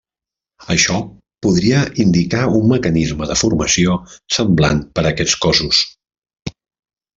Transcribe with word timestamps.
Això 0.75 0.95
podria 1.47 1.81
indicar 2.05 2.47
un 2.61 2.65
mecanisme 2.71 3.29
de 3.33 3.37
formació 3.43 4.01
semblant 4.39 4.83
per 4.97 5.07
a 5.07 5.09
aquests 5.15 5.37
cossos. 5.47 5.85